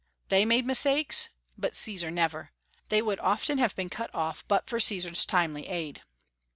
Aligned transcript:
They 0.29 0.45
made 0.45 0.65
mistakes, 0.65 1.29
but 1.59 1.75
Caesar 1.75 2.09
never. 2.09 2.53
They 2.89 3.03
would 3.03 3.19
often 3.19 3.59
have 3.59 3.75
been 3.75 3.91
cut 3.91 4.09
off 4.15 4.43
but 4.47 4.67
for 4.67 4.79
Caesar's 4.79 5.27
timely 5.27 5.67
aid. 5.67 6.01